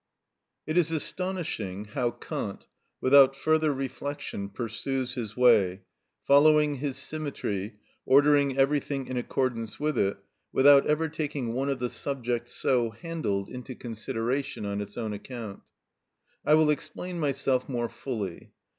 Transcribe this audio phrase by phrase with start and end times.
[0.65, 2.65] ‐‐‐‐‐‐‐‐‐‐‐‐‐‐‐‐‐‐‐‐‐‐‐‐‐‐‐‐‐‐‐‐‐‐‐‐‐It is astonishing how Kant,
[3.01, 5.83] without further reflection, pursues his way,
[6.25, 7.75] following his symmetry,
[8.07, 10.17] ordering everything in accordance with it,
[10.51, 15.61] without ever taking one of the subjects so handled into consideration on its own account.
[16.43, 18.53] I will explain myself more fully.